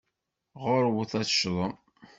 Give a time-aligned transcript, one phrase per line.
[0.63, 1.73] Ɣurwet ad tecḍem.